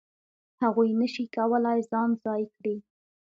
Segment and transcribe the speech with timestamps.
[0.61, 2.75] هغوی نه شي کولای ځان ځای کړي.